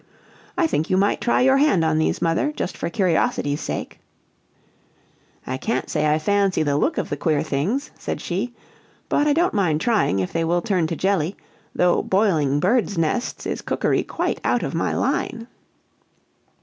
[0.57, 3.99] "I think you might try your hand on these, mother, just for curiosity's sake."
[5.45, 8.55] "I can't say I fancy the look of the queer things," said she,
[9.09, 11.37] "but I don't mind trying if they will turn to jelly;
[11.75, 15.45] though boiling birds' nests is cookery quite out of my line."